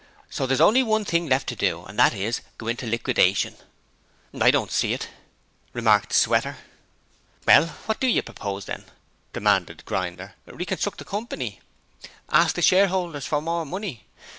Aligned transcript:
So 0.31 0.47
there's 0.47 0.59
only 0.59 0.81
one 0.81 1.05
thing 1.05 1.29
left 1.29 1.45
to 1.49 1.55
do 1.55 1.83
and 1.83 1.99
that 1.99 2.11
is 2.11 2.41
go 2.57 2.67
into 2.67 2.87
liquidation.' 2.89 3.55
'I 4.33 4.49
don't 4.49 4.71
see 4.71 4.93
it,' 4.93 5.09
remarked 5.73 6.11
Sweater. 6.13 6.57
'Well, 7.45 7.67
what 7.85 7.99
do 7.99 8.07
you 8.07 8.23
propose, 8.23 8.65
then?' 8.65 8.85
demanded 9.31 9.85
Grinder. 9.85 10.33
'Reconstruct 10.47 10.97
the 10.97 11.05
company? 11.05 11.61
Ask 12.31 12.55
the 12.55 12.63
shareholders 12.63 13.27
for 13.27 13.41
more 13.43 13.63
money? 13.63 14.07